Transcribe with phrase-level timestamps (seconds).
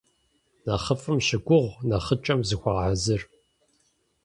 [0.65, 3.21] Нэхъыфӏым щыгугъ, нэхъыкӏэм зыхуэгъэхьэзыр.